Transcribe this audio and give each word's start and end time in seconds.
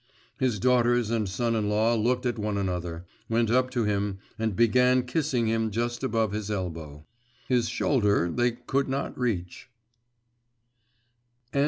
His 0.39 0.57
daughters 0.59 1.11
and 1.11 1.29
son 1.29 1.53
in 1.55 1.69
law 1.69 1.93
looked 1.93 2.25
at 2.25 2.39
one 2.39 2.57
another, 2.57 3.05
went 3.29 3.51
up 3.51 3.69
to 3.69 3.83
him 3.83 4.17
and 4.39 4.55
began 4.55 5.03
kissing 5.05 5.45
him 5.45 5.69
just 5.69 6.03
above 6.03 6.31
his 6.31 6.49
elbow. 6.49 7.05
His 7.47 7.69
shoulder 7.69 8.31
they 8.33 8.53
could 8.53 8.89
not 8.89 9.15
reach. 9.15 9.69